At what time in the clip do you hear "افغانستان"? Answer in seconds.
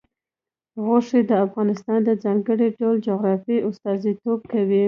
1.45-1.99